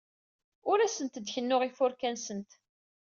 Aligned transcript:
Ur 0.69 0.77
asent-d-kennuɣ 0.79 1.61
ifurka-nsent. 1.63 2.51